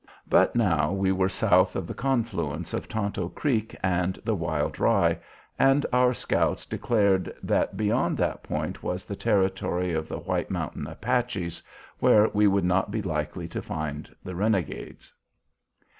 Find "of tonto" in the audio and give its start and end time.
2.73-3.29